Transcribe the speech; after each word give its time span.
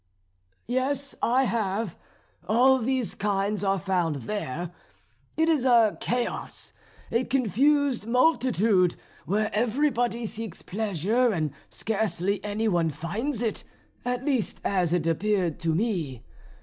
"Yes, 0.65 1.13
I 1.21 1.43
have. 1.43 1.95
All 2.47 2.79
these 2.79 3.13
kinds 3.13 3.63
are 3.63 3.77
found 3.77 4.23
there. 4.23 4.71
It 5.37 5.47
is 5.47 5.63
a 5.63 5.95
chaos 6.01 6.73
a 7.11 7.23
confused 7.23 8.07
multitude, 8.07 8.95
where 9.27 9.53
everybody 9.53 10.25
seeks 10.25 10.63
pleasure 10.63 11.31
and 11.31 11.51
scarcely 11.69 12.43
any 12.43 12.67
one 12.67 12.89
finds 12.89 13.43
it, 13.43 13.63
at 14.03 14.25
least 14.25 14.59
as 14.63 14.91
it 14.91 15.05
appeared 15.05 15.59
to 15.59 15.75
me. 15.75 16.23